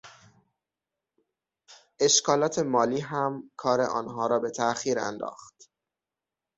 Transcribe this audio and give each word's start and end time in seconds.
اشکالات 1.99 2.59
مالی 2.59 2.99
هم 2.99 3.51
کار 3.57 3.81
آنها 3.81 4.27
را 4.27 4.39
به 4.39 4.49
تاءخیر 4.51 4.99
انداخت. 4.99 5.69